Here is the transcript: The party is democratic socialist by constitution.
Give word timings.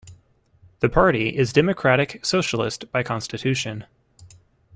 The 0.79 0.89
party 0.89 1.29
is 1.29 1.53
democratic 1.53 2.25
socialist 2.25 2.91
by 2.91 3.03
constitution. 3.03 3.85